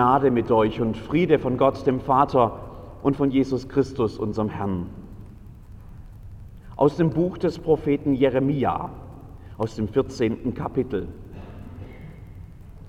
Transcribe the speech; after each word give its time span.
Gnade 0.00 0.30
mit 0.30 0.50
euch 0.50 0.80
und 0.80 0.96
Friede 0.96 1.38
von 1.38 1.58
Gott, 1.58 1.86
dem 1.86 2.00
Vater 2.00 2.58
und 3.02 3.18
von 3.18 3.30
Jesus 3.30 3.68
Christus, 3.68 4.18
unserem 4.18 4.48
Herrn. 4.48 4.86
Aus 6.74 6.96
dem 6.96 7.10
Buch 7.10 7.36
des 7.36 7.58
Propheten 7.58 8.14
Jeremia, 8.14 8.88
aus 9.58 9.76
dem 9.76 9.88
14. 9.88 10.54
Kapitel. 10.54 11.06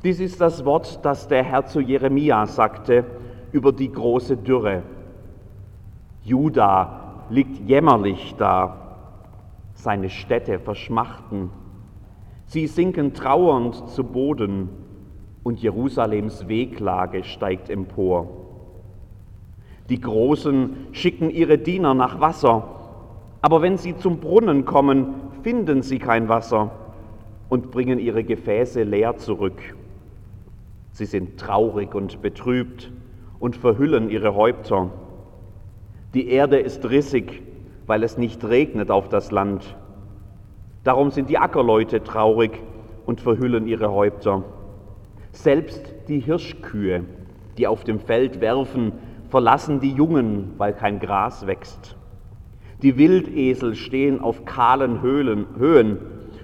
Dies 0.05 0.21
ist 0.21 0.39
das 0.39 0.63
Wort, 0.63 1.03
das 1.03 1.27
der 1.27 1.43
Herr 1.43 1.65
zu 1.65 1.81
Jeremia 1.81 2.45
sagte 2.45 3.03
über 3.51 3.73
die 3.73 3.91
große 3.91 4.37
Dürre. 4.37 4.83
Juda 6.23 7.25
liegt 7.29 7.59
jämmerlich 7.67 8.35
da, 8.37 8.77
seine 9.73 10.09
Städte 10.09 10.59
verschmachten. 10.59 11.49
Sie 12.45 12.67
sinken 12.67 13.13
trauernd 13.13 13.89
zu 13.89 14.05
Boden 14.05 14.69
und 15.43 15.61
Jerusalems 15.61 16.47
Wehklage 16.47 17.23
steigt 17.23 17.69
empor. 17.69 18.29
Die 19.89 19.99
Großen 19.99 20.87
schicken 20.91 21.29
ihre 21.29 21.57
Diener 21.57 21.93
nach 21.93 22.19
Wasser, 22.19 22.63
aber 23.41 23.61
wenn 23.61 23.77
sie 23.77 23.97
zum 23.97 24.19
Brunnen 24.19 24.65
kommen, 24.65 25.15
finden 25.43 25.81
sie 25.81 25.99
kein 25.99 26.29
Wasser 26.29 26.71
und 27.49 27.71
bringen 27.71 27.99
ihre 27.99 28.23
Gefäße 28.23 28.83
leer 28.83 29.17
zurück. 29.17 29.75
Sie 30.93 31.05
sind 31.05 31.39
traurig 31.39 31.95
und 31.95 32.21
betrübt 32.21 32.91
und 33.39 33.55
verhüllen 33.55 34.09
ihre 34.09 34.35
Häupter. 34.35 34.91
Die 36.13 36.29
Erde 36.29 36.59
ist 36.59 36.89
rissig, 36.89 37.41
weil 37.87 38.03
es 38.03 38.17
nicht 38.17 38.43
regnet 38.45 38.91
auf 38.91 39.09
das 39.09 39.31
Land. 39.31 39.75
Darum 40.83 41.11
sind 41.11 41.29
die 41.29 41.37
Ackerleute 41.37 42.03
traurig 42.03 42.51
und 43.05 43.21
verhüllen 43.21 43.67
ihre 43.67 43.91
Häupter. 43.91 44.43
Selbst 45.31 45.81
die 46.07 46.19
Hirschkühe, 46.19 47.05
die 47.57 47.67
auf 47.67 47.83
dem 47.83 47.99
Feld 47.99 48.41
werfen, 48.41 48.93
verlassen 49.29 49.79
die 49.79 49.91
Jungen, 49.91 50.53
weil 50.57 50.73
kein 50.73 50.99
Gras 50.99 51.47
wächst. 51.47 51.95
Die 52.81 52.97
Wildesel 52.97 53.75
stehen 53.75 54.19
auf 54.19 54.45
kahlen 54.45 55.01
Höhlen, 55.01 55.45
Höhen 55.57 55.99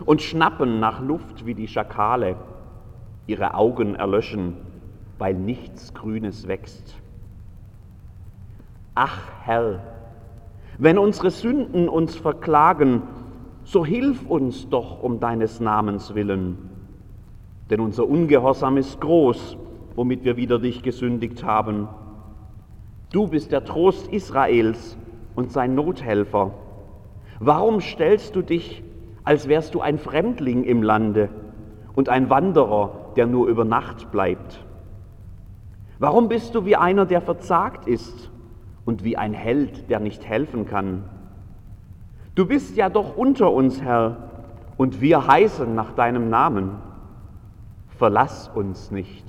und 0.05 0.21
schnappen 0.21 0.79
nach 0.79 1.01
Luft 1.01 1.45
wie 1.45 1.53
die 1.53 1.67
Schakale. 1.67 2.37
Ihre 3.25 3.55
Augen 3.55 3.95
erlöschen, 3.95 4.53
weil 5.17 5.33
nichts 5.33 5.93
Grünes 5.93 6.47
wächst. 6.47 6.95
Ach 8.95 9.19
Herr, 9.43 9.81
wenn 10.77 10.97
unsere 10.97 11.31
Sünden 11.31 11.89
uns 11.89 12.15
verklagen, 12.15 13.01
so 13.63 13.85
hilf 13.85 14.25
uns 14.27 14.69
doch 14.69 15.03
um 15.03 15.19
deines 15.19 15.59
Namens 15.59 16.15
willen 16.15 16.76
denn 17.69 17.79
unser 17.79 18.07
Ungehorsam 18.07 18.77
ist 18.77 19.01
groß, 19.01 19.57
womit 19.95 20.23
wir 20.23 20.37
wieder 20.37 20.59
dich 20.59 20.83
gesündigt 20.83 21.43
haben. 21.43 21.87
Du 23.11 23.27
bist 23.27 23.51
der 23.51 23.65
Trost 23.65 24.07
Israels 24.07 24.97
und 25.35 25.51
sein 25.51 25.75
Nothelfer. 25.75 26.51
Warum 27.39 27.81
stellst 27.81 28.35
du 28.35 28.41
dich, 28.41 28.83
als 29.23 29.47
wärst 29.47 29.75
du 29.75 29.81
ein 29.81 29.97
Fremdling 29.97 30.63
im 30.63 30.81
Lande 30.81 31.29
und 31.95 32.09
ein 32.09 32.29
Wanderer, 32.29 33.11
der 33.15 33.27
nur 33.27 33.47
über 33.47 33.65
Nacht 33.65 34.11
bleibt? 34.11 34.63
Warum 35.99 36.29
bist 36.29 36.55
du 36.55 36.65
wie 36.65 36.75
einer, 36.75 37.05
der 37.05 37.21
verzagt 37.21 37.87
ist 37.87 38.31
und 38.85 39.03
wie 39.03 39.17
ein 39.17 39.33
Held, 39.33 39.89
der 39.89 39.99
nicht 39.99 40.25
helfen 40.25 40.65
kann? 40.65 41.03
Du 42.35 42.45
bist 42.45 42.77
ja 42.77 42.89
doch 42.89 43.17
unter 43.17 43.51
uns, 43.51 43.81
Herr, 43.81 44.29
und 44.77 45.01
wir 45.01 45.25
heißen 45.25 45.73
nach 45.73 45.93
deinem 45.93 46.29
Namen 46.29 46.86
verlass 47.97 48.49
uns 48.53 48.91
nicht. 48.91 49.25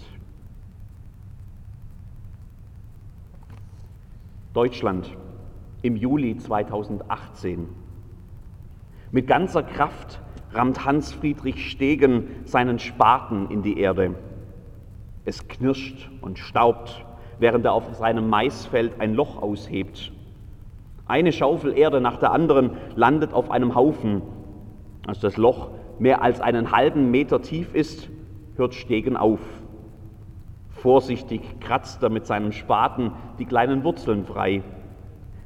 Deutschland 4.53 5.17
im 5.83 5.97
Juli 5.97 6.37
2018. 6.37 7.69
Mit 9.11 9.27
ganzer 9.27 9.63
Kraft 9.63 10.21
rammt 10.53 10.85
Hans-Friedrich 10.85 11.71
Stegen 11.71 12.29
seinen 12.45 12.79
Spaten 12.79 13.51
in 13.51 13.63
die 13.63 13.79
Erde. 13.79 14.15
Es 15.25 15.49
knirscht 15.49 16.11
und 16.21 16.39
staubt, 16.39 17.05
während 17.39 17.65
er 17.65 17.73
auf 17.73 17.95
seinem 17.95 18.29
Maisfeld 18.29 19.01
ein 19.01 19.15
Loch 19.15 19.41
aushebt. 19.41 20.13
Eine 21.07 21.33
Schaufel 21.33 21.77
Erde 21.77 22.01
nach 22.01 22.19
der 22.19 22.33
anderen 22.33 22.73
landet 22.97 23.33
auf 23.33 23.51
einem 23.51 23.75
Haufen. 23.75 24.23
Als 25.07 25.21
das 25.21 25.39
Loch 25.39 25.71
mehr 25.99 26.21
als 26.21 26.41
einen 26.41 26.73
halben 26.73 27.11
Meter 27.11 27.41
tief 27.41 27.75
ist, 27.75 28.11
hört 28.59 28.75
Stegen 28.75 29.17
auf. 29.17 29.41
Vorsichtig 30.71 31.41
kratzt 31.61 32.03
er 32.03 32.11
mit 32.11 32.27
seinem 32.27 32.53
Spaten 32.53 33.13
die 33.39 33.47
kleinen 33.47 33.85
Wurzeln 33.85 34.25
frei. 34.25 34.63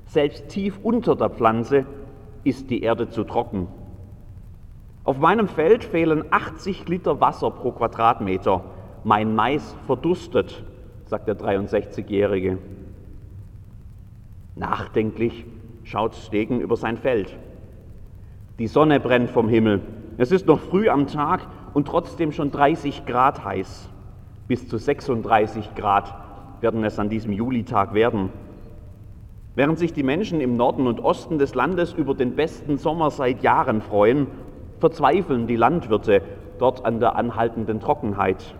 Selbst 0.06 0.49
tief 0.49 0.78
unter 0.83 1.15
der 1.15 1.31
Pflanze 1.31 1.87
ist 2.45 2.71
die 2.71 2.83
Erde 2.83 3.09
zu 3.09 3.25
trocken. 3.25 3.69
Auf 5.05 5.19
meinem 5.19 5.49
Feld 5.49 5.84
fehlen 5.84 6.25
80 6.31 6.89
Liter 6.89 7.21
Wasser 7.21 7.50
pro 7.50 7.73
Quadratmeter. 7.73 8.65
Mein 9.05 9.34
Mais 9.34 9.75
verdurstet, 9.87 10.62
sagt 11.06 11.29
der 11.29 11.39
63-Jährige. 11.39 12.59
Nachdenklich 14.55 15.44
schaut 15.83 16.15
Stegen 16.15 16.61
über 16.61 16.77
sein 16.77 16.99
Feld. 16.99 17.37
Die 18.59 18.67
Sonne 18.67 19.00
brennt 19.00 19.31
vom 19.31 19.49
Himmel. 19.49 19.81
Es 20.19 20.31
ist 20.31 20.47
noch 20.47 20.61
früh 20.61 20.89
am 20.89 21.06
Tag 21.06 21.49
und 21.75 21.88
trotzdem 21.88 22.33
schon 22.33 22.50
30 22.50 23.06
Grad 23.06 23.44
heiß. 23.44 23.88
Bis 24.49 24.69
zu 24.69 24.77
36 24.77 25.75
Grad 25.75 26.15
werden 26.60 26.84
es 26.84 26.99
an 26.99 27.09
diesem 27.09 27.33
Julitag 27.33 27.94
werden. 27.94 28.31
Während 29.55 29.78
sich 29.78 29.93
die 29.93 30.03
Menschen 30.03 30.41
im 30.41 30.56
Norden 30.56 30.87
und 30.87 31.00
Osten 31.00 31.38
des 31.38 31.55
Landes 31.55 31.93
über 31.93 32.15
den 32.15 32.37
besten 32.37 32.78
Sommer 32.78 33.11
seit 33.11 33.43
Jahren 33.43 33.82
freuen, 33.82 34.27
verzweifeln 34.78 35.47
die 35.47 35.56
Landwirte 35.56 36.22
dort 36.59 36.84
an 36.84 37.00
der 37.00 37.16
anhaltenden 37.16 37.81
Trockenheit. 37.81 38.55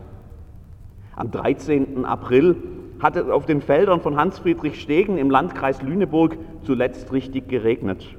Am 1.17 1.31
13. 1.31 2.05
April 2.05 2.57
hat 3.01 3.17
es 3.17 3.29
auf 3.29 3.47
den 3.47 3.61
Feldern 3.61 4.01
von 4.01 4.17
Hans-Friedrich 4.17 4.81
Stegen 4.81 5.19
im 5.19 5.31
Landkreis 5.31 5.83
Lüneburg 5.83 6.37
zuletzt 6.63 7.13
richtig 7.13 7.49
geregnet. 7.49 8.17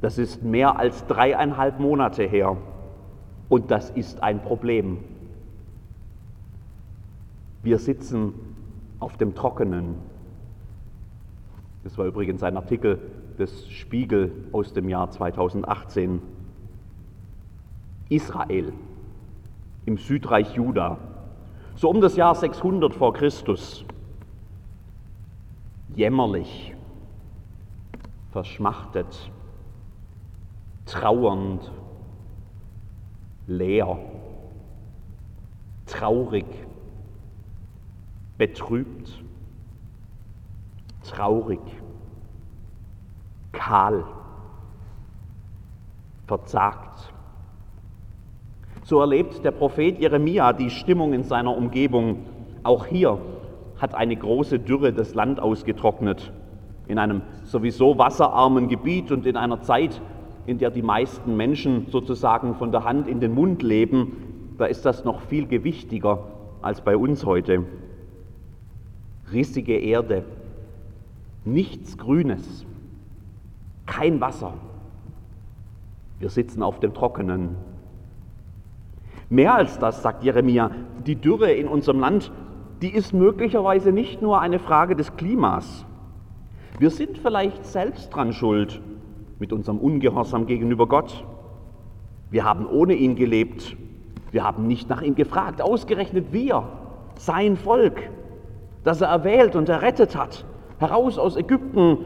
Das 0.00 0.18
ist 0.18 0.42
mehr 0.42 0.78
als 0.78 1.06
dreieinhalb 1.06 1.78
Monate 1.80 2.24
her. 2.24 2.56
Und 3.48 3.70
das 3.70 3.90
ist 3.90 4.22
ein 4.22 4.42
Problem. 4.42 4.98
Wir 7.62 7.78
sitzen 7.78 8.34
auf 9.00 9.16
dem 9.16 9.34
Trockenen. 9.34 9.96
Das 11.82 11.98
war 11.98 12.06
übrigens 12.06 12.42
ein 12.42 12.56
Artikel 12.56 12.98
des 13.38 13.68
Spiegel 13.68 14.32
aus 14.52 14.72
dem 14.72 14.88
Jahr 14.88 15.10
2018. 15.10 16.22
Israel 18.08 18.72
im 19.86 19.98
Südreich 19.98 20.54
Juda, 20.54 20.98
so 21.74 21.90
um 21.90 22.00
das 22.00 22.16
Jahr 22.16 22.34
600 22.34 22.94
vor 22.94 23.12
Christus. 23.12 23.84
Jämmerlich, 25.94 26.74
verschmachtet, 28.32 29.30
trauernd 30.86 31.70
leer, 33.46 33.98
traurig, 35.86 36.46
betrübt, 38.38 39.22
traurig, 41.04 41.60
kahl, 43.52 44.04
verzagt. 46.26 47.12
So 48.84 49.00
erlebt 49.00 49.44
der 49.44 49.50
Prophet 49.50 49.98
Jeremia 49.98 50.52
die 50.52 50.70
Stimmung 50.70 51.12
in 51.12 51.24
seiner 51.24 51.56
Umgebung. 51.56 52.26
Auch 52.62 52.86
hier 52.86 53.18
hat 53.78 53.94
eine 53.94 54.16
große 54.16 54.58
Dürre 54.58 54.92
das 54.92 55.14
Land 55.14 55.40
ausgetrocknet. 55.40 56.32
In 56.86 56.98
einem 56.98 57.22
sowieso 57.44 57.96
wasserarmen 57.96 58.68
Gebiet 58.68 59.10
und 59.10 59.24
in 59.24 59.36
einer 59.36 59.62
Zeit, 59.62 60.00
in 60.46 60.58
der 60.58 60.70
die 60.70 60.82
meisten 60.82 61.36
Menschen 61.36 61.86
sozusagen 61.90 62.54
von 62.54 62.70
der 62.72 62.84
Hand 62.84 63.08
in 63.08 63.20
den 63.20 63.32
Mund 63.32 63.62
leben, 63.62 64.12
da 64.58 64.66
ist 64.66 64.84
das 64.84 65.04
noch 65.04 65.20
viel 65.22 65.46
gewichtiger 65.46 66.24
als 66.62 66.80
bei 66.80 66.96
uns 66.96 67.24
heute. 67.24 67.64
Rissige 69.32 69.78
Erde, 69.78 70.24
nichts 71.44 71.98
Grünes, 71.98 72.66
kein 73.86 74.20
Wasser. 74.20 74.54
Wir 76.18 76.30
sitzen 76.30 76.62
auf 76.62 76.80
dem 76.80 76.94
Trockenen. 76.94 77.56
Mehr 79.30 79.54
als 79.54 79.78
das, 79.78 80.02
sagt 80.02 80.22
Jeremia, 80.22 80.70
die 81.06 81.16
Dürre 81.16 81.52
in 81.52 81.66
unserem 81.66 82.00
Land, 82.00 82.30
die 82.82 82.94
ist 82.94 83.12
möglicherweise 83.12 83.92
nicht 83.92 84.22
nur 84.22 84.40
eine 84.40 84.58
Frage 84.58 84.94
des 84.94 85.16
Klimas. 85.16 85.86
Wir 86.78 86.90
sind 86.90 87.18
vielleicht 87.18 87.64
selbst 87.64 88.14
dran 88.14 88.32
schuld, 88.32 88.80
mit 89.44 89.52
unserem 89.52 89.76
Ungehorsam 89.76 90.46
gegenüber 90.46 90.86
Gott. 90.86 91.22
Wir 92.30 92.44
haben 92.44 92.66
ohne 92.66 92.94
ihn 92.94 93.14
gelebt. 93.14 93.76
Wir 94.30 94.42
haben 94.42 94.66
nicht 94.66 94.88
nach 94.88 95.02
ihm 95.02 95.16
gefragt, 95.16 95.60
ausgerechnet 95.60 96.32
wir. 96.32 96.66
sein 97.18 97.58
Volk, 97.58 98.08
das 98.84 99.02
er 99.02 99.08
erwählt 99.08 99.54
und 99.54 99.68
errettet 99.68 100.16
hat, 100.16 100.46
heraus 100.78 101.18
aus 101.18 101.36
Ägypten, 101.36 101.98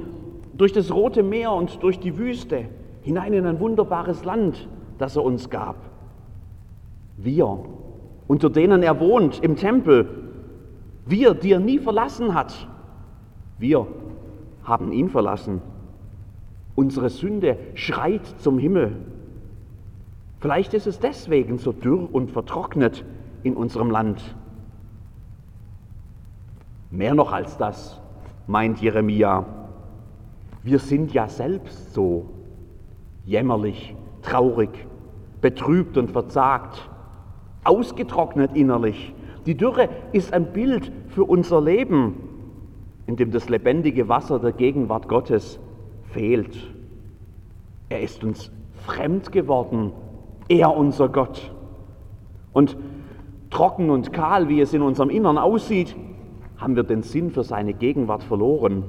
durch 0.55 0.73
das 0.73 0.93
Rote 0.93 1.23
Meer 1.23 1.52
und 1.52 1.81
durch 1.85 2.00
die 2.00 2.19
Wüste, 2.19 2.64
hinein 3.02 3.32
in 3.32 3.46
ein 3.46 3.61
wunderbares 3.61 4.25
Land, 4.25 4.69
das 4.99 5.14
er 5.14 5.23
uns 5.23 5.49
gab. 5.49 5.76
Wir, 7.17 7.56
unter 8.26 8.50
denen 8.50 8.82
er 8.82 8.99
wohnt, 8.99 9.38
im 9.44 9.55
Tempel, 9.55 10.08
wir, 11.06 11.34
die 11.34 11.52
er 11.52 11.61
nie 11.61 11.79
verlassen 11.79 12.34
hat, 12.34 12.67
wir 13.58 13.87
haben 14.64 14.91
ihn 14.91 15.08
verlassen. 15.08 15.62
Unsere 16.78 17.10
Sünde 17.10 17.56
schreit 17.75 18.25
zum 18.38 18.56
Himmel. 18.56 18.92
Vielleicht 20.38 20.75
ist 20.75 20.86
es 20.86 21.00
deswegen 21.00 21.58
so 21.58 21.72
dürr 21.72 22.08
und 22.12 22.30
vertrocknet 22.30 23.04
in 23.42 23.56
unserem 23.56 23.90
Land. 23.90 24.36
Mehr 26.92 27.16
noch 27.16 27.32
als 27.32 27.56
das, 27.56 28.00
meint 28.46 28.80
Jeremia. 28.80 29.44
Wir 30.62 30.78
sind 30.78 31.12
ja 31.12 31.26
selbst 31.26 31.94
so 31.94 32.26
jämmerlich, 33.26 33.96
traurig, 34.22 34.70
betrübt 35.40 35.98
und 35.98 36.12
verzagt, 36.12 36.88
ausgetrocknet 37.64 38.54
innerlich. 38.54 39.12
Die 39.46 39.56
Dürre 39.56 39.88
ist 40.12 40.32
ein 40.32 40.52
Bild 40.52 40.92
für 41.08 41.24
unser 41.24 41.60
Leben, 41.60 42.14
in 43.08 43.16
dem 43.16 43.32
das 43.32 43.48
lebendige 43.48 44.08
Wasser 44.08 44.38
der 44.38 44.52
Gegenwart 44.52 45.08
Gottes 45.08 45.58
fehlt. 46.12 46.56
Er 47.88 48.00
ist 48.02 48.22
uns 48.25 48.50
fremd 48.87 49.32
geworden, 49.32 49.93
er 50.49 50.76
unser 50.76 51.08
Gott. 51.08 51.52
Und 52.52 52.76
trocken 53.50 53.90
und 53.90 54.12
kahl, 54.12 54.49
wie 54.49 54.60
es 54.60 54.75
in 54.75 54.82
unserem 54.82 55.10
Innern 55.10 55.38
aussieht, 55.38 55.96
haben 56.56 56.76
wir 56.76 56.82
den 56.82 57.02
Sinn 57.02 57.31
für 57.31 57.44
seine 57.44 57.72
Gegenwart 57.72 58.22
verloren. 58.22 58.84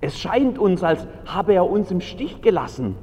Es 0.00 0.18
scheint 0.18 0.58
uns, 0.58 0.82
als 0.82 1.06
habe 1.26 1.54
er 1.54 1.68
uns 1.68 1.90
im 1.90 2.00
Stich 2.00 2.40
gelassen. 2.42 2.96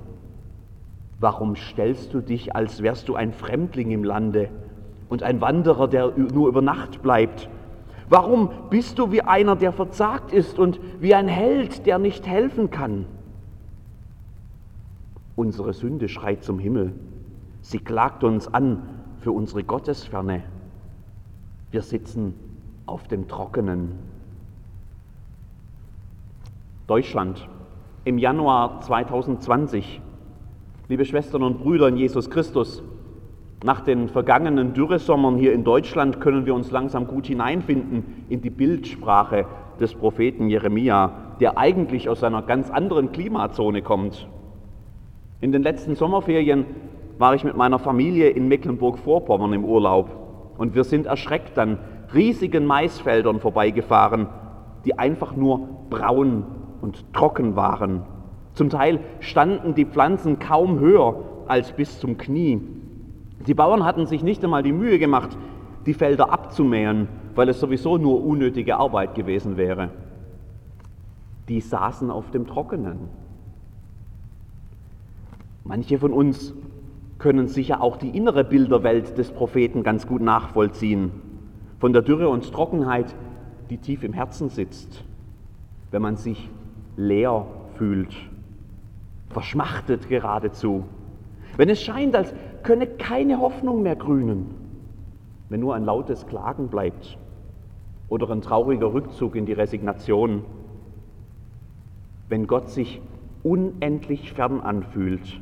Warum 1.20 1.56
stellst 1.56 2.14
du 2.14 2.22
dich, 2.22 2.56
als 2.56 2.82
wärst 2.84 3.08
du 3.08 3.16
ein 3.16 3.32
Fremdling 3.32 3.92
im 3.92 4.04
Lande 4.04 4.50
und 5.10 5.24
ein 5.24 5.42
Wanderer, 5.42 5.88
der 5.88 6.12
nur 6.18 6.50
über 6.50 6.62
Nacht 6.62 7.02
bleibt? 7.02 7.50
Warum 8.10 8.50
bist 8.70 9.00
du 9.00 9.12
wie 9.12 9.22
einer, 9.22 9.56
der 9.56 9.72
verzagt 9.72 10.34
ist 10.34 10.60
und 10.60 10.80
wie 11.00 11.16
ein 11.16 11.28
Held, 11.28 11.86
der 11.86 11.98
nicht 11.98 12.28
helfen 12.28 12.70
kann? 12.70 13.06
Unsere 15.36 15.74
Sünde 15.74 16.10
schreit 16.10 16.44
zum 16.44 16.60
Himmel. 16.60 16.94
Sie 17.62 17.80
klagt 17.80 18.24
uns 18.24 18.54
an 18.54 18.84
für 19.20 19.32
unsere 19.32 19.64
Gottesferne. 19.64 20.44
Wir 21.72 21.82
sitzen 21.82 22.36
auf 22.86 23.08
dem 23.08 23.28
Trockenen. 23.28 23.94
Deutschland 26.86 27.48
im 28.06 28.18
Januar 28.18 28.82
2020. 28.82 30.02
Liebe 30.90 31.06
Schwestern 31.06 31.42
und 31.42 31.60
Brüder 31.60 31.88
in 31.88 31.98
Jesus 31.98 32.30
Christus, 32.30 32.84
nach 33.64 33.80
den 33.80 34.10
vergangenen 34.10 34.74
Dürresommern 34.74 35.38
hier 35.38 35.54
in 35.54 35.64
Deutschland 35.64 36.20
können 36.20 36.46
wir 36.46 36.54
uns 36.54 36.70
langsam 36.70 37.08
gut 37.08 37.28
hineinfinden 37.28 38.26
in 38.28 38.42
die 38.42 38.50
Bildsprache 38.50 39.46
des 39.80 39.96
Propheten 39.96 40.50
Jeremia, 40.50 41.38
der 41.40 41.58
eigentlich 41.58 42.10
aus 42.10 42.24
einer 42.24 42.42
ganz 42.42 42.70
anderen 42.70 43.14
Klimazone 43.14 43.82
kommt. 43.82 44.28
In 45.44 45.52
den 45.52 45.62
letzten 45.62 45.96
Sommerferien 45.96 46.66
war 47.18 47.36
ich 47.36 47.44
mit 47.44 47.58
meiner 47.58 47.78
Familie 47.78 48.30
in 48.30 48.48
Mecklenburg-Vorpommern 48.48 49.52
im 49.52 49.66
Urlaub 49.66 50.54
und 50.58 50.74
wir 50.74 50.86
sind 50.86 51.06
erschreckt 51.06 51.60
an 51.60 51.80
riesigen 52.14 52.66
Maisfeldern 52.66 53.42
vorbeigefahren, 53.42 54.28
die 54.86 54.98
einfach 54.98 55.36
nur 55.36 55.68
braun 55.90 56.46
und 56.80 57.12
trocken 57.12 57.58
waren. 57.58 58.04
Zum 58.54 58.70
Teil 58.70 59.02
standen 59.20 59.76
die 59.76 59.84
Pflanzen 59.84 60.40
kaum 60.40 60.80
höher 60.80 61.20
als 61.46 61.74
bis 61.74 62.00
zum 62.00 62.18
Knie. 62.18 62.62
Die 63.46 63.54
Bauern 63.54 63.84
hatten 63.84 64.06
sich 64.06 64.24
nicht 64.24 64.46
einmal 64.46 64.64
die 64.64 64.72
Mühe 64.72 64.98
gemacht, 64.98 65.38
die 65.86 65.94
Felder 65.94 66.32
abzumähen, 66.32 67.10
weil 67.36 67.50
es 67.50 67.60
sowieso 67.60 67.98
nur 67.98 68.24
unnötige 68.24 68.78
Arbeit 68.78 69.14
gewesen 69.14 69.58
wäre. 69.58 69.90
Die 71.50 71.60
saßen 71.60 72.10
auf 72.10 72.32
dem 72.32 72.48
Trockenen. 72.48 73.23
Manche 75.66 75.98
von 75.98 76.12
uns 76.12 76.54
können 77.20 77.48
sicher 77.48 77.82
auch 77.82 77.96
die 77.96 78.10
innere 78.10 78.44
Bilderwelt 78.44 79.18
des 79.18 79.32
Propheten 79.32 79.84
ganz 79.84 80.06
gut 80.06 80.22
nachvollziehen. 80.22 81.12
Von 81.80 81.94
der 81.94 82.02
Dürre 82.02 82.28
und 82.28 82.52
Trockenheit, 82.52 83.16
die 83.70 83.78
tief 83.78 84.04
im 84.04 84.12
Herzen 84.12 84.50
sitzt, 84.50 85.06
wenn 85.92 86.02
man 86.02 86.18
sich 86.18 86.50
leer 86.98 87.46
fühlt, 87.76 88.14
verschmachtet 89.30 90.10
geradezu. 90.10 90.84
Wenn 91.56 91.70
es 91.70 91.82
scheint, 91.82 92.16
als 92.16 92.34
könne 92.64 92.88
keine 92.88 93.40
Hoffnung 93.40 93.84
mehr 93.84 93.96
grünen, 93.96 94.54
wenn 95.48 95.62
nur 95.62 95.76
ein 95.76 95.86
lautes 95.86 96.28
Klagen 96.28 96.68
bleibt 96.68 97.18
oder 98.10 98.30
ein 98.32 98.42
trauriger 98.42 98.94
Rückzug 98.94 99.36
in 99.36 99.46
die 99.46 99.54
Resignation, 99.54 100.44
wenn 102.28 102.48
Gott 102.48 102.70
sich 102.70 103.02
unendlich 103.44 104.34
fern 104.34 104.60
anfühlt, 104.60 105.40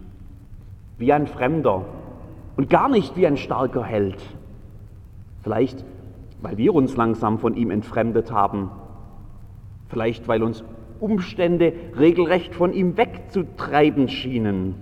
wie 0.97 1.13
ein 1.13 1.27
Fremder 1.27 1.85
und 2.57 2.69
gar 2.69 2.89
nicht 2.89 3.15
wie 3.17 3.27
ein 3.27 3.37
starker 3.37 3.83
Held. 3.83 4.21
Vielleicht, 5.41 5.83
weil 6.41 6.57
wir 6.57 6.73
uns 6.73 6.95
langsam 6.95 7.39
von 7.39 7.55
ihm 7.55 7.71
entfremdet 7.71 8.31
haben, 8.31 8.71
vielleicht, 9.89 10.27
weil 10.27 10.43
uns 10.43 10.63
Umstände 10.99 11.73
regelrecht 11.97 12.53
von 12.53 12.73
ihm 12.73 12.95
wegzutreiben 12.95 14.07
schienen. 14.07 14.75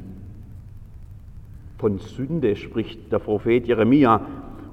Von 1.77 2.00
Sünde 2.00 2.57
spricht 2.57 3.11
der 3.11 3.19
Prophet 3.19 3.65
Jeremia. 3.65 4.21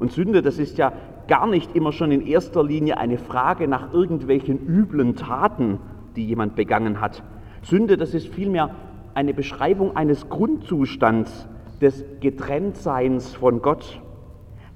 Und 0.00 0.10
Sünde, 0.10 0.42
das 0.42 0.58
ist 0.58 0.76
ja 0.76 0.92
gar 1.28 1.46
nicht 1.46 1.74
immer 1.76 1.92
schon 1.92 2.10
in 2.10 2.26
erster 2.26 2.64
Linie 2.64 2.98
eine 2.98 3.16
Frage 3.16 3.68
nach 3.68 3.92
irgendwelchen 3.92 4.66
üblen 4.66 5.14
Taten, 5.14 5.78
die 6.16 6.26
jemand 6.26 6.56
begangen 6.56 7.00
hat. 7.00 7.22
Sünde, 7.62 7.96
das 7.96 8.12
ist 8.12 8.28
vielmehr 8.28 8.74
eine 9.16 9.32
Beschreibung 9.32 9.96
eines 9.96 10.28
Grundzustands 10.28 11.48
des 11.80 12.04
Getrenntseins 12.20 13.34
von 13.34 13.62
Gott. 13.62 14.02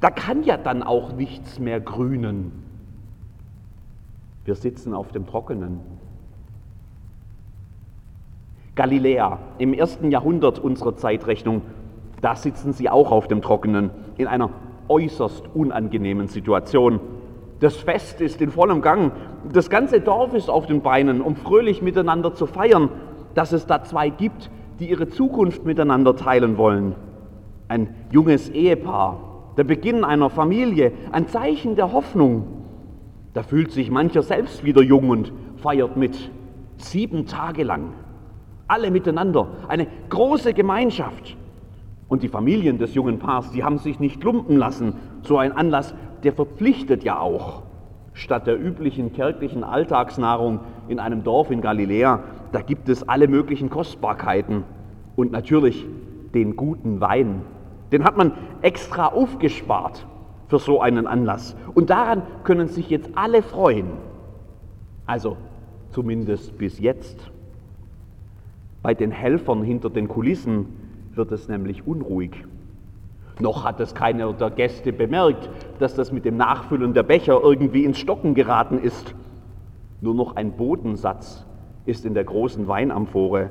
Da 0.01 0.09
kann 0.11 0.45
ja 0.45 0.57
dann 0.57 0.83
auch 0.83 1.13
nichts 1.13 1.59
mehr 1.59 1.79
grünen. 1.79 2.51
Wir 4.47 4.55
sitzen 4.55 4.95
auf 4.95 5.13
dem 5.13 5.27
Trockenen. 5.27 5.81
Galiläa 8.77 9.41
im 9.59 9.75
ersten 9.75 10.11
Jahrhundert 10.11 10.59
unserer 10.59 10.97
Zeitrechnung, 10.97 11.61
da 12.23 12.35
sitzen 12.35 12.73
sie 12.73 12.89
auch 12.89 13.13
auf 13.13 13.29
dem 13.29 13.43
Trockenen 13.43 13.91
in 14.17 14.27
einer 14.27 14.49
äußerst 14.89 15.55
unangenehmen 15.55 16.29
Situation. 16.29 16.99
Das 17.61 17.77
Fest 17.77 18.23
ist 18.23 18.41
in 18.41 18.51
vollem 18.51 18.81
Gang, 18.81 19.13
das 19.53 19.69
ganze 19.69 20.01
Dorf 20.01 20.33
ist 20.33 20.49
auf 20.49 20.67
den 20.67 20.81
Beinen, 20.81 21.21
um 21.21 21.37
fröhlich 21.37 21.83
miteinander 21.83 22.33
zu 22.33 22.47
feiern, 22.47 22.89
dass 23.35 23.53
es 23.53 23.67
da 23.67 23.83
zwei 23.83 24.09
gibt, 24.11 24.51
die 24.79 24.91
ihre 24.91 25.09
Zukunft 25.09 25.65
miteinander 25.65 26.17
teilen 26.17 26.57
wollen. 26.57 26.95
Ein 27.69 27.95
junges 28.11 28.49
Ehepaar, 28.49 29.53
der 29.57 29.65
Beginn 29.65 30.05
einer 30.05 30.31
Familie, 30.31 30.93
ein 31.13 31.29
Zeichen 31.29 31.77
der 31.77 31.93
Hoffnung. 31.93 32.47
Da 33.35 33.43
fühlt 33.43 33.71
sich 33.71 33.91
mancher 33.91 34.23
selbst 34.23 34.65
wieder 34.65 34.83
jung 34.83 35.11
und 35.11 35.33
feiert 35.57 35.97
mit. 35.97 36.31
Sieben 36.79 37.27
Tage 37.27 37.63
lang 37.63 37.93
alle 38.71 38.91
miteinander, 38.91 39.49
eine 39.69 39.89
große 40.09 40.55
Gemeinschaft. 40.55 41.37
Und 42.09 42.23
die 42.23 42.29
Familien 42.29 42.79
des 42.79 42.95
jungen 42.95 43.19
Paars, 43.19 43.51
die 43.51 43.65
haben 43.65 43.79
sich 43.79 43.99
nicht 44.01 44.23
lumpen 44.23 44.57
lassen. 44.57 44.95
So 45.23 45.39
ein 45.39 45.53
Anlass, 45.53 45.95
der 46.23 46.33
verpflichtet 46.33 47.05
ja 47.05 47.19
auch. 47.19 47.63
Statt 48.13 48.47
der 48.47 48.61
üblichen 48.61 49.13
kirchlichen 49.13 49.65
Alltagsnahrung 49.65 50.61
in 50.89 50.99
einem 50.99 51.25
Dorf 51.25 51.51
in 51.51 51.61
Galiläa, 51.61 52.23
da 52.52 52.61
gibt 52.62 52.88
es 52.88 53.09
alle 53.09 53.28
möglichen 53.28 53.71
Kostbarkeiten 53.71 54.64
und 55.16 55.33
natürlich 55.33 55.87
den 56.35 56.57
guten 56.57 57.00
Wein. 57.00 57.42
Den 57.92 58.04
hat 58.04 58.16
man 58.16 58.33
extra 58.62 59.07
aufgespart 59.07 60.07
für 60.49 60.59
so 60.59 60.80
einen 60.80 61.07
Anlass. 61.07 61.57
Und 61.75 61.90
daran 61.90 62.23
können 62.45 62.69
sich 62.69 62.90
jetzt 62.90 63.11
alle 63.14 63.42
freuen. 63.42 63.87
Also 65.07 65.37
zumindest 65.90 66.57
bis 66.59 66.78
jetzt. 66.78 67.30
Bei 68.83 68.95
den 68.95 69.11
Helfern 69.11 69.62
hinter 69.62 69.90
den 69.90 70.09
Kulissen 70.09 70.66
wird 71.14 71.33
es 71.33 71.49
nämlich 71.49 71.87
unruhig. 71.87 72.45
Noch 73.40 73.64
hat 73.64 73.80
es 73.80 73.95
keiner 73.95 74.33
der 74.33 74.50
Gäste 74.50 74.92
bemerkt, 74.92 75.49
dass 75.78 75.95
das 75.95 76.12
mit 76.12 76.25
dem 76.25 76.37
Nachfüllen 76.37 76.95
der 76.95 77.02
Becher 77.02 77.40
irgendwie 77.42 77.85
ins 77.85 77.99
Stocken 77.99 78.35
geraten 78.35 78.78
ist. 78.78 79.14
Nur 80.00 80.14
noch 80.14 80.37
ein 80.37 80.52
Bodensatz 80.52 81.45
ist 81.87 82.05
in 82.05 82.15
der 82.15 82.25
großen 82.25 82.69
Weinamphore. 82.69 83.51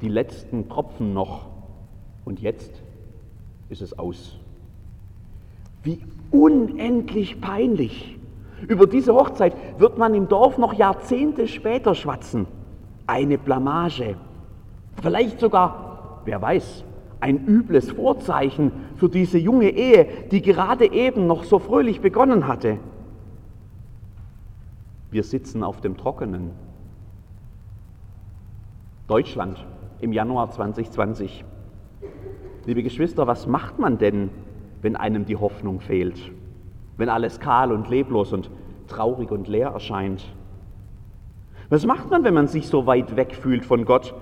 Die 0.00 0.08
letzten 0.08 0.68
Tropfen 0.68 1.12
noch. 1.12 1.46
Und 2.24 2.40
jetzt 2.40 2.82
ist 3.68 3.82
es 3.82 3.98
aus. 3.98 4.38
Wie 5.82 6.00
unendlich 6.30 7.40
peinlich. 7.40 8.18
Über 8.66 8.86
diese 8.86 9.14
Hochzeit 9.14 9.54
wird 9.78 9.98
man 9.98 10.14
im 10.14 10.28
Dorf 10.28 10.58
noch 10.58 10.74
Jahrzehnte 10.74 11.46
später 11.46 11.94
schwatzen. 11.94 12.46
Eine 13.06 13.38
Blamage. 13.38 14.16
Vielleicht 15.00 15.38
sogar, 15.40 16.22
wer 16.24 16.42
weiß, 16.42 16.84
ein 17.20 17.46
übles 17.46 17.92
Vorzeichen 17.92 18.72
für 18.96 19.08
diese 19.08 19.38
junge 19.38 19.70
Ehe, 19.70 20.06
die 20.30 20.42
gerade 20.42 20.90
eben 20.92 21.26
noch 21.26 21.44
so 21.44 21.58
fröhlich 21.58 22.00
begonnen 22.00 22.46
hatte. 22.46 22.78
Wir 25.10 25.22
sitzen 25.22 25.62
auf 25.62 25.80
dem 25.80 25.96
Trockenen. 25.96 26.50
Deutschland 29.08 29.64
im 30.00 30.12
Januar 30.12 30.50
2020. 30.50 31.42
Liebe 32.66 32.82
Geschwister, 32.82 33.26
was 33.26 33.46
macht 33.46 33.78
man 33.78 33.96
denn, 33.96 34.28
wenn 34.82 34.96
einem 34.96 35.24
die 35.24 35.36
Hoffnung 35.36 35.80
fehlt? 35.80 36.30
Wenn 36.98 37.08
alles 37.08 37.40
kahl 37.40 37.72
und 37.72 37.88
leblos 37.88 38.34
und 38.34 38.50
traurig 38.86 39.30
und 39.30 39.48
leer 39.48 39.68
erscheint? 39.68 40.22
Was 41.70 41.86
macht 41.86 42.10
man, 42.10 42.22
wenn 42.22 42.34
man 42.34 42.48
sich 42.48 42.68
so 42.68 42.86
weit 42.86 43.16
weg 43.16 43.34
fühlt 43.34 43.64
von 43.64 43.86
Gott, 43.86 44.14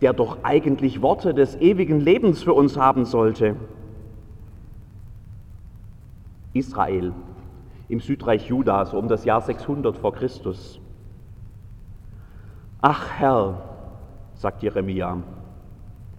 der 0.00 0.12
doch 0.12 0.38
eigentlich 0.42 1.02
Worte 1.02 1.32
des 1.32 1.54
ewigen 1.56 2.00
Lebens 2.00 2.42
für 2.42 2.52
uns 2.52 2.76
haben 2.76 3.04
sollte? 3.04 3.54
Israel 6.52 7.12
im 7.88 8.00
Südreich 8.00 8.48
Juda, 8.48 8.86
so 8.86 8.98
um 8.98 9.06
das 9.06 9.24
Jahr 9.24 9.40
600 9.40 9.96
vor 9.96 10.12
Christus. 10.12 10.80
Ach 12.80 13.08
Herr, 13.18 13.65
sagt 14.36 14.62
Jeremia, 14.62 15.18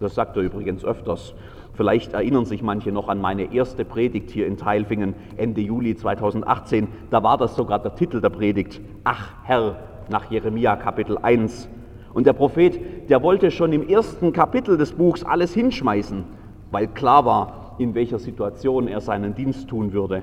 das 0.00 0.14
sagt 0.14 0.36
er 0.36 0.42
übrigens 0.42 0.84
öfters. 0.84 1.34
Vielleicht 1.74 2.12
erinnern 2.12 2.44
sich 2.44 2.62
manche 2.62 2.90
noch 2.90 3.08
an 3.08 3.20
meine 3.20 3.54
erste 3.54 3.84
Predigt 3.84 4.30
hier 4.30 4.46
in 4.46 4.56
Teilfingen 4.56 5.14
Ende 5.36 5.60
Juli 5.60 5.94
2018. 5.96 6.88
Da 7.10 7.22
war 7.22 7.38
das 7.38 7.54
sogar 7.54 7.78
der 7.78 7.94
Titel 7.94 8.20
der 8.20 8.30
Predigt. 8.30 8.80
Ach 9.04 9.34
Herr, 9.44 9.76
nach 10.08 10.30
Jeremia 10.30 10.76
Kapitel 10.76 11.18
1. 11.18 11.68
Und 12.14 12.26
der 12.26 12.32
Prophet, 12.32 13.08
der 13.08 13.22
wollte 13.22 13.50
schon 13.50 13.72
im 13.72 13.88
ersten 13.88 14.32
Kapitel 14.32 14.76
des 14.76 14.92
Buchs 14.92 15.22
alles 15.22 15.54
hinschmeißen, 15.54 16.24
weil 16.72 16.88
klar 16.88 17.24
war, 17.24 17.76
in 17.78 17.94
welcher 17.94 18.18
Situation 18.18 18.88
er 18.88 19.00
seinen 19.00 19.36
Dienst 19.36 19.68
tun 19.68 19.92
würde. 19.92 20.22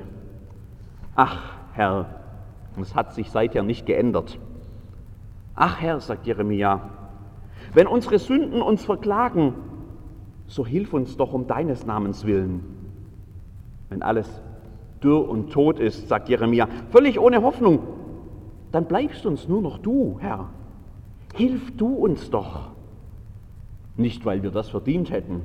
Ach 1.15 1.53
Herr, 1.73 2.07
es 2.81 2.95
hat 2.95 3.13
sich 3.13 3.31
seither 3.31 3.63
nicht 3.63 3.85
geändert. 3.85 4.37
Ach 5.55 5.79
Herr, 5.79 6.01
sagt 6.01 6.27
Jeremia, 6.27 6.81
wenn 7.75 7.87
unsere 7.87 8.19
Sünden 8.19 8.61
uns 8.61 8.85
verklagen, 8.85 9.53
so 10.47 10.65
hilf 10.65 10.93
uns 10.93 11.17
doch 11.17 11.33
um 11.33 11.45
deines 11.45 11.85
Namens 11.85 12.25
willen. 12.25 12.63
Wenn 13.89 14.01
alles 14.01 14.41
dürr 15.03 15.27
und 15.27 15.51
tot 15.51 15.79
ist, 15.79 16.07
sagt 16.07 16.29
Jeremia, 16.29 16.69
völlig 16.89 17.19
ohne 17.19 17.43
Hoffnung, 17.43 17.79
dann 18.71 18.85
bleibst 18.85 19.25
uns 19.25 19.49
nur 19.49 19.61
noch 19.61 19.77
du, 19.77 20.17
Herr. 20.21 20.49
Hilf 21.33 21.75
du 21.75 21.87
uns 21.87 22.29
doch. 22.29 22.71
Nicht, 23.97 24.25
weil 24.25 24.41
wir 24.41 24.51
das 24.51 24.69
verdient 24.69 25.11
hätten. 25.11 25.41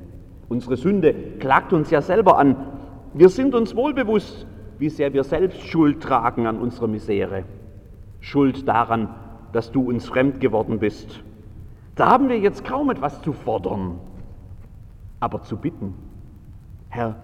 Unsere 0.47 0.77
Sünde 0.77 1.13
klagt 1.39 1.73
uns 1.73 1.91
ja 1.91 2.01
selber 2.01 2.37
an. 2.37 2.55
Wir 3.13 3.27
sind 3.27 3.53
uns 3.53 3.75
wohl 3.75 3.93
bewusst, 3.93 4.47
wie 4.79 4.89
sehr 4.89 5.11
wir 5.11 5.25
selbst 5.25 5.61
Schuld 5.63 6.01
tragen 6.01 6.47
an 6.47 6.59
unserer 6.59 6.87
Misere. 6.87 7.43
Schuld 8.21 8.67
daran, 8.69 9.09
dass 9.51 9.71
du 9.71 9.81
uns 9.89 10.05
fremd 10.07 10.39
geworden 10.39 10.79
bist. 10.79 11.23
Da 11.95 12.07
haben 12.07 12.29
wir 12.29 12.39
jetzt 12.39 12.63
kaum 12.63 12.89
etwas 12.89 13.21
zu 13.21 13.33
fordern, 13.33 13.99
aber 15.19 15.41
zu 15.43 15.57
bitten. 15.57 15.93
Herr, 16.89 17.17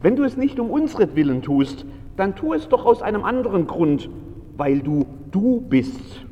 wenn 0.00 0.16
du 0.16 0.24
es 0.24 0.36
nicht 0.36 0.60
um 0.60 0.70
unsretwillen 0.70 1.42
tust, 1.42 1.86
dann 2.16 2.34
tu 2.34 2.52
es 2.52 2.68
doch 2.68 2.86
aus 2.86 3.02
einem 3.02 3.24
anderen 3.24 3.66
Grund, 3.66 4.08
weil 4.56 4.80
du 4.80 5.06
du 5.30 5.60
bist. 5.60 6.24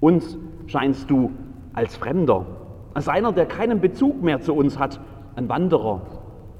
Uns 0.00 0.38
scheinst 0.66 1.10
du 1.10 1.32
als 1.74 1.96
Fremder, 1.96 2.46
als 2.94 3.08
einer, 3.08 3.32
der 3.32 3.46
keinen 3.46 3.80
Bezug 3.80 4.22
mehr 4.22 4.40
zu 4.40 4.54
uns 4.54 4.78
hat, 4.78 5.00
ein 5.36 5.48
Wanderer, 5.48 6.02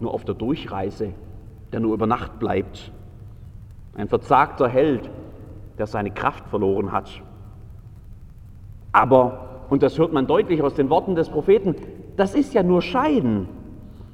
nur 0.00 0.14
auf 0.14 0.24
der 0.24 0.34
Durchreise 0.34 1.14
der 1.72 1.80
nur 1.80 1.94
über 1.94 2.06
Nacht 2.06 2.38
bleibt. 2.38 2.92
Ein 3.94 4.08
verzagter 4.08 4.68
Held, 4.68 5.10
der 5.76 5.86
seine 5.86 6.10
Kraft 6.10 6.46
verloren 6.48 6.92
hat. 6.92 7.22
Aber, 8.92 9.47
und 9.70 9.82
das 9.82 9.98
hört 9.98 10.12
man 10.12 10.26
deutlich 10.26 10.62
aus 10.62 10.74
den 10.74 10.90
Worten 10.90 11.14
des 11.14 11.28
Propheten, 11.28 11.74
das 12.16 12.34
ist 12.34 12.54
ja 12.54 12.62
nur 12.62 12.82
Schein. 12.82 13.48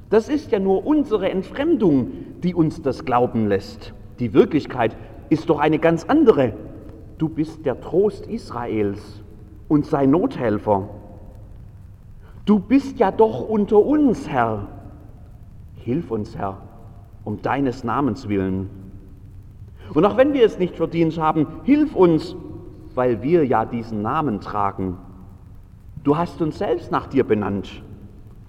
Das 0.09 0.29
ist 0.29 0.51
ja 0.51 0.59
nur 0.59 0.85
unsere 0.85 1.29
Entfremdung, 1.29 2.11
die 2.43 2.53
uns 2.53 2.81
das 2.81 3.05
glauben 3.05 3.47
lässt. 3.47 3.93
Die 4.19 4.33
Wirklichkeit 4.33 4.95
ist 5.29 5.49
doch 5.49 5.59
eine 5.59 5.79
ganz 5.79 6.05
andere. 6.05 6.53
Du 7.17 7.29
bist 7.29 7.65
der 7.65 7.81
Trost 7.81 8.27
Israels 8.27 9.23
und 9.67 9.85
sein 9.85 10.11
Nothelfer. 10.11 10.89
Du 12.45 12.59
bist 12.59 12.99
ja 12.99 13.11
doch 13.11 13.49
unter 13.49 13.83
uns, 13.83 14.29
Herr. 14.29 14.67
Hilf 15.75 16.11
uns, 16.11 16.37
Herr, 16.37 16.61
um 17.23 17.41
deines 17.41 17.83
Namens 17.83 18.29
willen. 18.29 18.69
Und 19.93 20.05
auch 20.05 20.17
wenn 20.17 20.33
wir 20.33 20.45
es 20.45 20.59
nicht 20.59 20.75
verdient 20.75 21.19
haben, 21.19 21.47
hilf 21.63 21.95
uns, 21.95 22.35
weil 22.93 23.23
wir 23.23 23.45
ja 23.45 23.65
diesen 23.65 24.01
Namen 24.01 24.41
tragen. 24.41 24.97
Du 26.05 26.15
hast 26.15 26.41
uns 26.41 26.59
selbst 26.59 26.91
nach 26.91 27.07
dir 27.07 27.25
benannt. 27.25 27.81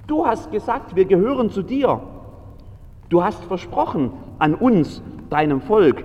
Du 0.06 0.24
hast 0.24 0.52
gesagt, 0.52 0.94
wir 0.94 1.06
gehören 1.06 1.50
zu 1.50 1.62
dir. 1.62 2.00
Du 3.08 3.24
hast 3.24 3.42
versprochen 3.44 4.12
an 4.38 4.54
uns, 4.54 5.02
deinem 5.30 5.60
Volk, 5.60 6.04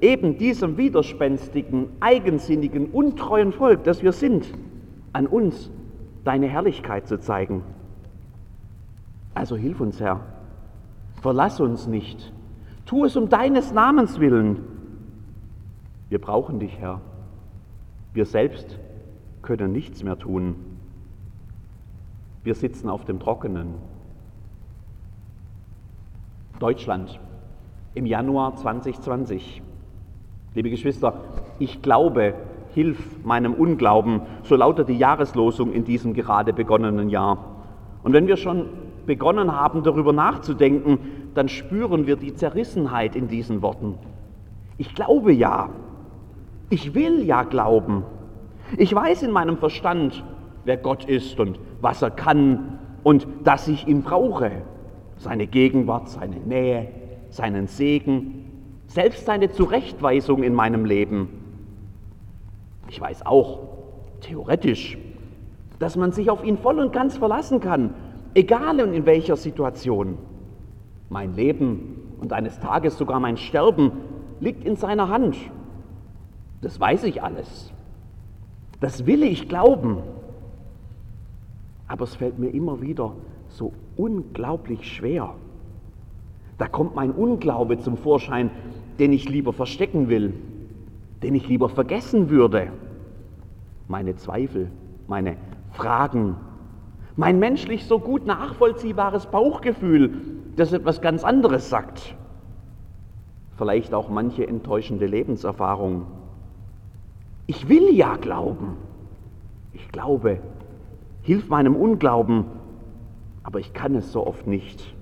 eben 0.00 0.38
diesem 0.38 0.78
widerspenstigen, 0.78 1.88
eigensinnigen, 2.00 2.86
untreuen 2.86 3.52
Volk, 3.52 3.84
das 3.84 4.02
wir 4.02 4.12
sind, 4.12 4.46
an 5.12 5.26
uns 5.26 5.70
deine 6.24 6.46
Herrlichkeit 6.46 7.06
zu 7.06 7.18
zeigen. 7.18 7.62
Also 9.34 9.56
hilf 9.56 9.80
uns, 9.80 10.00
Herr, 10.00 10.20
Verlass 11.20 11.60
uns 11.60 11.86
nicht. 11.86 12.32
Tu 12.84 13.04
es 13.04 13.16
um 13.16 13.28
deines 13.28 13.72
Namens 13.72 14.18
willen. 14.18 14.58
Wir 16.08 16.20
brauchen 16.20 16.58
dich, 16.58 16.78
Herr. 16.78 17.00
Wir 18.12 18.26
selbst 18.26 18.78
können 19.40 19.72
nichts 19.72 20.02
mehr 20.02 20.18
tun. 20.18 20.56
Wir 22.44 22.54
sitzen 22.54 22.88
auf 22.88 23.04
dem 23.04 23.20
Trockenen. 23.20 23.74
Deutschland 26.58 27.20
im 27.94 28.06
Januar 28.06 28.56
2020. 28.56 29.62
Liebe 30.54 30.70
Geschwister, 30.70 31.14
ich 31.58 31.82
glaube, 31.82 32.34
hilf 32.74 33.22
meinem 33.24 33.54
Unglauben, 33.54 34.22
so 34.42 34.56
lautet 34.56 34.88
die 34.88 34.98
Jahreslosung 34.98 35.72
in 35.72 35.84
diesem 35.84 36.14
gerade 36.14 36.52
begonnenen 36.52 37.10
Jahr. 37.10 37.38
Und 38.02 38.12
wenn 38.12 38.26
wir 38.26 38.36
schon 38.36 38.66
begonnen 39.06 39.52
haben, 39.52 39.82
darüber 39.82 40.12
nachzudenken, 40.12 40.98
dann 41.34 41.48
spüren 41.48 42.06
wir 42.06 42.16
die 42.16 42.34
Zerrissenheit 42.34 43.14
in 43.14 43.28
diesen 43.28 43.62
Worten. 43.62 43.98
Ich 44.78 44.94
glaube 44.94 45.32
ja. 45.32 45.70
Ich 46.70 46.94
will 46.94 47.22
ja 47.24 47.42
glauben. 47.44 48.04
Ich 48.78 48.94
weiß 48.94 49.22
in 49.22 49.30
meinem 49.30 49.58
Verstand, 49.58 50.24
wer 50.64 50.76
Gott 50.76 51.04
ist 51.04 51.38
und 51.40 51.58
was 51.80 52.02
er 52.02 52.10
kann 52.10 52.78
und 53.02 53.26
dass 53.44 53.68
ich 53.68 53.86
ihn 53.86 54.02
brauche. 54.02 54.50
Seine 55.18 55.46
Gegenwart, 55.46 56.08
seine 56.08 56.36
Nähe, 56.36 56.88
seinen 57.30 57.66
Segen, 57.66 58.44
selbst 58.86 59.26
seine 59.26 59.50
Zurechtweisung 59.50 60.42
in 60.42 60.54
meinem 60.54 60.84
Leben. 60.84 61.28
Ich 62.88 63.00
weiß 63.00 63.24
auch, 63.24 63.60
theoretisch, 64.20 64.98
dass 65.78 65.96
man 65.96 66.12
sich 66.12 66.30
auf 66.30 66.44
ihn 66.44 66.58
voll 66.58 66.78
und 66.78 66.92
ganz 66.92 67.16
verlassen 67.16 67.60
kann 67.60 67.94
egal 68.34 68.80
in 68.80 69.06
welcher 69.06 69.36
Situation. 69.36 70.18
Mein 71.08 71.34
Leben 71.34 72.16
und 72.20 72.32
eines 72.32 72.58
Tages 72.60 72.96
sogar 72.96 73.20
mein 73.20 73.36
Sterben 73.36 73.92
liegt 74.40 74.64
in 74.64 74.76
seiner 74.76 75.08
Hand. 75.08 75.36
Das 76.62 76.78
weiß 76.78 77.04
ich 77.04 77.22
alles. 77.22 77.72
Das 78.80 79.06
will 79.06 79.22
ich 79.22 79.48
glauben. 79.48 79.98
Aber 81.92 82.04
es 82.04 82.14
fällt 82.14 82.38
mir 82.38 82.48
immer 82.48 82.80
wieder 82.80 83.12
so 83.48 83.74
unglaublich 83.98 84.90
schwer. 84.90 85.34
Da 86.56 86.66
kommt 86.66 86.94
mein 86.94 87.10
Unglaube 87.10 87.80
zum 87.80 87.98
Vorschein, 87.98 88.50
den 88.98 89.12
ich 89.12 89.28
lieber 89.28 89.52
verstecken 89.52 90.08
will, 90.08 90.32
den 91.22 91.34
ich 91.34 91.46
lieber 91.46 91.68
vergessen 91.68 92.30
würde. 92.30 92.72
Meine 93.88 94.16
Zweifel, 94.16 94.70
meine 95.06 95.36
Fragen, 95.72 96.36
mein 97.16 97.38
menschlich 97.38 97.84
so 97.84 97.98
gut 97.98 98.24
nachvollziehbares 98.24 99.26
Bauchgefühl, 99.26 100.14
das 100.56 100.72
etwas 100.72 101.02
ganz 101.02 101.24
anderes 101.24 101.68
sagt. 101.68 102.14
Vielleicht 103.58 103.92
auch 103.92 104.08
manche 104.08 104.46
enttäuschende 104.46 105.04
Lebenserfahrung. 105.04 106.06
Ich 107.46 107.68
will 107.68 107.94
ja 107.94 108.16
glauben. 108.16 108.78
Ich 109.74 109.86
glaube. 109.90 110.40
Hilf 111.22 111.48
meinem 111.48 111.76
Unglauben. 111.76 112.44
Aber 113.44 113.60
ich 113.60 113.72
kann 113.72 113.94
es 113.94 114.12
so 114.12 114.26
oft 114.26 114.46
nicht. 114.46 114.94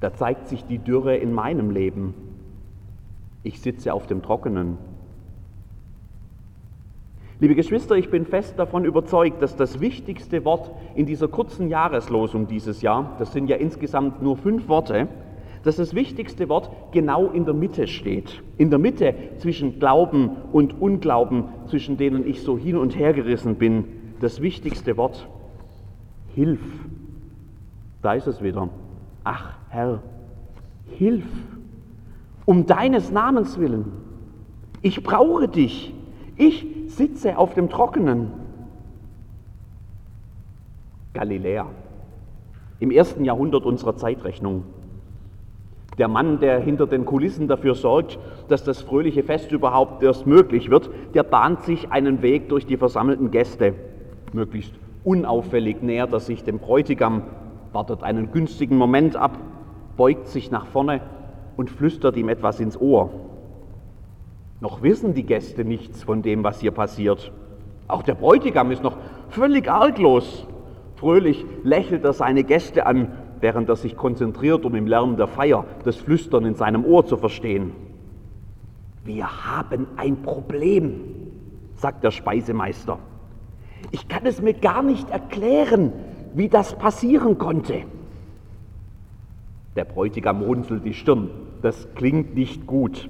Da 0.00 0.12
zeigt 0.12 0.46
sich 0.46 0.64
die 0.64 0.78
Dürre 0.78 1.16
in 1.16 1.32
meinem 1.32 1.70
Leben. 1.70 2.14
Ich 3.42 3.60
sitze 3.60 3.92
auf 3.92 4.06
dem 4.06 4.22
Trockenen. 4.22 4.78
Liebe 7.40 7.54
Geschwister, 7.54 7.94
ich 7.94 8.10
bin 8.10 8.26
fest 8.26 8.58
davon 8.58 8.84
überzeugt, 8.84 9.40
dass 9.42 9.54
das 9.54 9.80
wichtigste 9.80 10.44
Wort 10.44 10.72
in 10.96 11.06
dieser 11.06 11.28
kurzen 11.28 11.68
Jahreslosung 11.68 12.48
dieses 12.48 12.82
Jahr, 12.82 13.14
das 13.18 13.32
sind 13.32 13.48
ja 13.48 13.56
insgesamt 13.56 14.22
nur 14.22 14.36
fünf 14.36 14.68
Worte, 14.68 15.06
dass 15.62 15.76
das 15.76 15.94
wichtigste 15.94 16.48
Wort 16.48 16.70
genau 16.92 17.30
in 17.30 17.44
der 17.44 17.54
Mitte 17.54 17.86
steht. 17.86 18.42
In 18.56 18.70
der 18.70 18.78
Mitte 18.78 19.14
zwischen 19.38 19.78
Glauben 19.78 20.30
und 20.52 20.80
Unglauben, 20.80 21.44
zwischen 21.66 21.96
denen 21.96 22.26
ich 22.26 22.42
so 22.42 22.58
hin 22.58 22.76
und 22.76 22.96
her 22.96 23.12
gerissen 23.12 23.54
bin. 23.54 23.84
Das 24.20 24.40
wichtigste 24.40 24.96
Wort, 24.96 25.28
Hilf. 26.34 26.60
Da 28.02 28.14
ist 28.14 28.26
es 28.26 28.42
wieder. 28.42 28.68
Ach 29.24 29.54
Herr, 29.70 30.00
hilf. 30.86 31.26
Um 32.44 32.64
deines 32.66 33.10
Namens 33.10 33.58
willen. 33.58 33.92
Ich 34.80 35.02
brauche 35.02 35.48
dich. 35.48 35.92
Ich 36.36 36.66
sitze 36.86 37.36
auf 37.36 37.54
dem 37.54 37.68
Trockenen. 37.68 38.30
Galiläa, 41.12 41.66
im 42.78 42.92
ersten 42.92 43.24
Jahrhundert 43.24 43.64
unserer 43.64 43.96
Zeitrechnung. 43.96 44.62
Der 45.98 46.06
Mann, 46.06 46.38
der 46.38 46.60
hinter 46.60 46.86
den 46.86 47.04
Kulissen 47.04 47.48
dafür 47.48 47.74
sorgt, 47.74 48.20
dass 48.46 48.62
das 48.62 48.82
fröhliche 48.82 49.24
Fest 49.24 49.50
überhaupt 49.50 50.00
erst 50.04 50.28
möglich 50.28 50.70
wird, 50.70 50.88
der 51.14 51.24
bahnt 51.24 51.62
sich 51.64 51.90
einen 51.90 52.22
Weg 52.22 52.48
durch 52.48 52.66
die 52.66 52.76
versammelten 52.76 53.32
Gäste. 53.32 53.74
Möglichst 54.34 54.74
unauffällig 55.04 55.82
nähert 55.82 56.12
er 56.12 56.20
sich 56.20 56.44
dem 56.44 56.58
Bräutigam, 56.58 57.22
wartet 57.72 58.02
einen 58.02 58.32
günstigen 58.32 58.76
Moment 58.76 59.16
ab, 59.16 59.38
beugt 59.96 60.28
sich 60.28 60.50
nach 60.50 60.66
vorne 60.66 61.00
und 61.56 61.70
flüstert 61.70 62.16
ihm 62.16 62.28
etwas 62.28 62.60
ins 62.60 62.80
Ohr. 62.80 63.10
Noch 64.60 64.82
wissen 64.82 65.14
die 65.14 65.24
Gäste 65.24 65.64
nichts 65.64 66.02
von 66.02 66.22
dem, 66.22 66.44
was 66.44 66.60
hier 66.60 66.72
passiert. 66.72 67.32
Auch 67.86 68.02
der 68.02 68.14
Bräutigam 68.14 68.70
ist 68.70 68.82
noch 68.82 68.96
völlig 69.28 69.70
arglos. 69.70 70.46
Fröhlich 70.96 71.44
lächelt 71.62 72.04
er 72.04 72.12
seine 72.12 72.44
Gäste 72.44 72.86
an, 72.86 73.12
während 73.40 73.68
er 73.68 73.76
sich 73.76 73.96
konzentriert, 73.96 74.64
um 74.64 74.74
im 74.74 74.86
Lärm 74.86 75.16
der 75.16 75.28
Feier 75.28 75.64
das 75.84 75.96
Flüstern 75.96 76.44
in 76.44 76.54
seinem 76.54 76.84
Ohr 76.84 77.06
zu 77.06 77.16
verstehen. 77.16 77.72
Wir 79.04 79.46
haben 79.46 79.86
ein 79.96 80.22
Problem, 80.22 81.00
sagt 81.76 82.02
der 82.02 82.10
Speisemeister. 82.10 82.98
Ich 83.90 84.08
kann 84.08 84.26
es 84.26 84.42
mir 84.42 84.54
gar 84.54 84.82
nicht 84.82 85.10
erklären, 85.10 85.92
wie 86.34 86.48
das 86.48 86.74
passieren 86.76 87.38
konnte. 87.38 87.82
Der 89.76 89.84
Bräutigam 89.84 90.42
runzelt 90.42 90.84
die 90.84 90.94
Stirn. 90.94 91.30
Das 91.62 91.88
klingt 91.94 92.34
nicht 92.34 92.66
gut. 92.66 93.08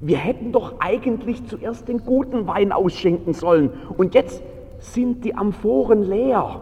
Wir 0.00 0.18
hätten 0.18 0.52
doch 0.52 0.80
eigentlich 0.80 1.46
zuerst 1.46 1.88
den 1.88 2.04
guten 2.04 2.46
Wein 2.46 2.72
ausschenken 2.72 3.32
sollen 3.32 3.70
und 3.96 4.14
jetzt 4.14 4.42
sind 4.78 5.24
die 5.24 5.34
Amphoren 5.34 6.02
leer. 6.02 6.60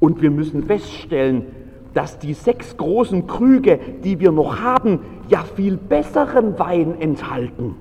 Und 0.00 0.22
wir 0.22 0.30
müssen 0.30 0.64
feststellen, 0.64 1.46
dass 1.92 2.18
die 2.18 2.34
sechs 2.34 2.76
großen 2.76 3.26
Krüge, 3.26 3.78
die 4.02 4.20
wir 4.20 4.32
noch 4.32 4.60
haben, 4.60 5.00
ja 5.28 5.44
viel 5.54 5.76
besseren 5.76 6.58
Wein 6.58 7.00
enthalten. 7.00 7.76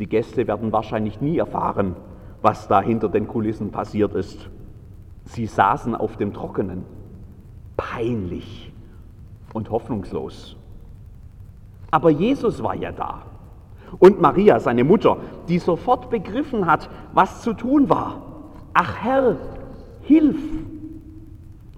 Die 0.00 0.06
Gäste 0.06 0.46
werden 0.46 0.72
wahrscheinlich 0.72 1.20
nie 1.20 1.38
erfahren, 1.38 1.96
was 2.40 2.68
da 2.68 2.80
hinter 2.80 3.08
den 3.08 3.26
Kulissen 3.26 3.70
passiert 3.70 4.14
ist. 4.14 4.48
Sie 5.24 5.46
saßen 5.46 5.94
auf 5.94 6.16
dem 6.16 6.32
Trockenen, 6.32 6.84
peinlich 7.76 8.72
und 9.52 9.70
hoffnungslos. 9.70 10.56
Aber 11.90 12.10
Jesus 12.10 12.62
war 12.62 12.74
ja 12.74 12.92
da. 12.92 13.22
Und 13.98 14.20
Maria, 14.20 14.60
seine 14.60 14.84
Mutter, 14.84 15.16
die 15.48 15.58
sofort 15.58 16.10
begriffen 16.10 16.66
hat, 16.66 16.90
was 17.12 17.42
zu 17.42 17.54
tun 17.54 17.88
war. 17.88 18.22
Ach 18.74 18.96
Herr, 19.02 19.36
hilf! 20.02 20.38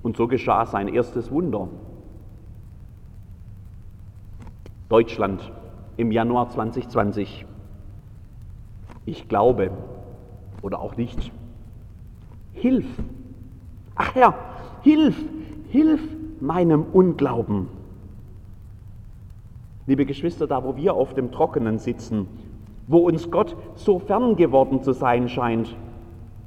Und 0.03 0.17
so 0.17 0.27
geschah 0.27 0.67
sein 0.67 0.89
erstes 0.89 1.31
Wunder. 1.31 1.69
Deutschland 4.89 5.53
im 5.97 6.11
Januar 6.11 6.49
2020. 6.49 7.47
Ich 9.11 9.29
glaube 9.29 9.73
oder 10.63 10.81
auch 10.81 10.97
nicht. 10.97 11.33
Hilf! 12.53 12.87
Ach 13.97 14.15
Herr, 14.15 14.35
hilf! 14.83 15.17
Hilf 15.69 16.01
meinem 16.39 16.85
Unglauben! 16.93 17.67
Liebe 19.89 20.07
Geschwister, 20.07 20.47
da 20.47 20.63
wo 20.63 20.77
wir 20.77 20.95
auf 20.95 21.13
dem 21.15 21.33
Trockenen 21.33 21.81
sitzen, 21.81 22.29
wo 22.87 22.99
uns 22.99 23.33
Gott 23.33 23.57
so 23.75 23.99
fern 23.99 24.37
geworden 24.37 24.81
zu 24.85 24.93
sein 24.93 25.29
scheint, 25.29 25.75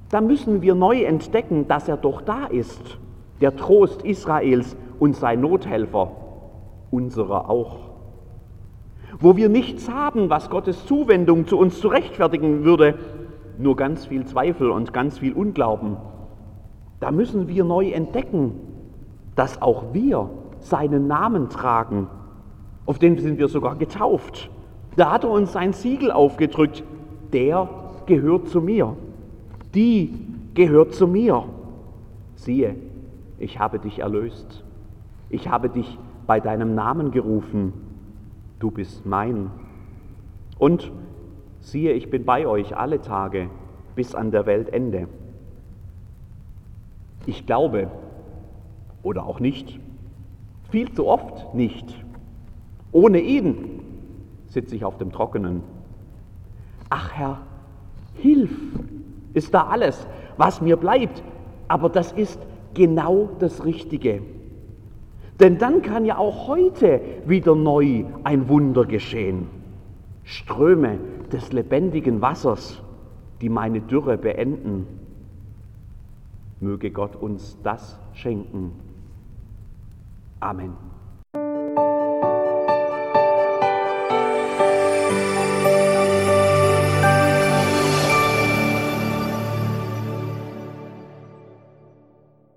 da 0.10 0.22
müssen 0.22 0.62
wir 0.62 0.74
neu 0.74 1.04
entdecken, 1.04 1.68
dass 1.68 1.90
er 1.90 1.98
doch 1.98 2.22
da 2.22 2.46
ist, 2.46 2.98
der 3.42 3.58
Trost 3.58 4.04
Israels 4.04 4.78
und 5.00 5.18
sein 5.18 5.42
Nothelfer, 5.42 6.12
unserer 6.92 7.50
auch. 7.50 7.93
Wo 9.24 9.36
wir 9.36 9.50
nichts 9.50 9.90
haben, 9.90 10.30
was 10.30 10.52
Gottes 10.52 10.86
Zuwendung 10.86 11.48
zu 11.48 11.58
uns 11.58 11.80
zu 11.80 11.88
rechtfertigen 11.88 12.64
würde, 12.64 13.00
nur 13.58 13.76
ganz 13.76 14.06
viel 14.06 14.26
Zweifel 14.26 14.70
und 14.70 14.94
ganz 14.94 15.18
viel 15.18 15.34
Unglauben, 15.34 15.98
da 17.00 17.10
müssen 17.10 17.48
wir 17.48 17.64
neu 17.64 17.90
entdecken, 17.90 18.52
dass 19.36 19.62
auch 19.62 19.94
wir 19.94 20.30
seinen 20.60 21.08
Namen 21.08 21.50
tragen 21.50 22.08
auf 22.86 23.00
den 23.00 23.18
sind 23.18 23.40
wir 23.40 23.48
sogar 23.48 23.76
getauft. 23.76 24.50
Da 24.96 25.12
hat 25.12 25.24
er 25.24 25.30
uns 25.30 25.54
sein 25.54 25.74
Siegel 25.74 26.12
aufgedrückt. 26.12 26.84
Der 27.32 27.70
gehört 28.06 28.50
zu 28.50 28.62
mir. 28.62 28.96
Die 29.74 30.14
gehört 30.54 30.94
zu 30.94 31.08
mir. 31.08 31.46
Siehe, 32.36 32.76
ich 33.40 33.60
habe 33.60 33.80
dich 33.80 34.00
erlöst. 34.00 34.64
Ich 35.30 35.48
habe 35.48 35.70
dich 35.70 35.98
bei 36.28 36.40
deinem 36.40 36.76
Namen 36.76 37.12
gerufen. 37.12 37.74
Du 38.64 38.72
bist 38.72 39.06
mein. 39.06 39.52
Und 40.58 40.90
siehe, 41.60 41.92
ich 41.92 42.10
bin 42.10 42.24
bei 42.24 42.48
euch 42.48 42.78
alle 42.78 43.02
Tage 43.02 43.50
bis 43.94 44.16
an 44.16 44.32
der 44.32 44.46
Weltende. 44.46 45.10
Ich 47.26 47.46
glaube 47.46 47.92
oder 49.02 49.26
auch 49.26 49.42
nicht, 49.42 49.82
viel 50.72 50.90
zu 50.94 51.08
oft 51.08 51.54
nicht. 51.54 51.94
Ohne 52.94 53.20
ihn 53.20 53.82
sitze 54.48 54.78
ich 54.78 54.86
auf 54.86 54.98
dem 54.98 55.12
Trockenen. 55.12 55.62
Ach 56.90 57.12
Herr, 57.12 57.42
hilf, 58.14 58.58
ist 59.34 59.54
da 59.54 59.64
alles, 59.64 60.08
was 60.38 60.62
mir 60.62 60.78
bleibt. 60.78 61.22
Aber 61.68 61.90
das 61.90 62.14
ist 62.14 62.40
genau 62.74 63.30
das 63.40 63.66
Richtige. 63.66 64.22
Denn 65.40 65.58
dann 65.58 65.82
kann 65.82 66.06
ja 66.06 66.18
auch 66.18 66.48
heute 66.48 67.02
wieder 67.26 67.56
neu 67.56 68.06
ein 68.24 68.48
Wunder 68.50 68.86
geschehen. 68.86 69.48
Ströme 70.24 71.00
des 71.32 71.52
lebendigen 71.52 72.22
Wassers, 72.22 72.82
die 73.42 73.50
meine 73.50 73.82
Dürre 73.82 74.18
beenden. 74.18 74.88
Möge 76.60 76.92
Gott 76.92 77.16
uns 77.16 77.58
das 77.64 78.00
schenken. 78.14 78.72
Amen. 80.40 80.93